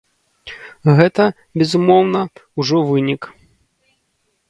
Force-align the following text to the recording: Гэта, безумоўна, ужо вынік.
Гэта, 0.99 1.27
безумоўна, 1.63 2.19
ужо 2.65 2.77
вынік. 2.91 3.33